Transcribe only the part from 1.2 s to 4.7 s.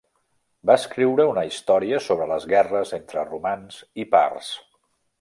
una història sobre les guerres entre romans i parts.